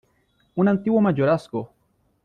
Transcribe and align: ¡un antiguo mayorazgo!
¡un 0.55 0.67
antiguo 0.67 0.99
mayorazgo! 0.99 1.69